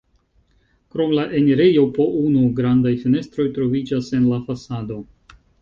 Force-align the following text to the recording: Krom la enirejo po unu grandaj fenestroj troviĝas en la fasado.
Krom 0.95 1.13
la 1.17 1.25
enirejo 1.41 1.83
po 1.99 2.07
unu 2.21 2.47
grandaj 2.63 2.97
fenestroj 3.05 3.47
troviĝas 3.59 4.13
en 4.21 4.29
la 4.35 4.45
fasado. 4.49 5.03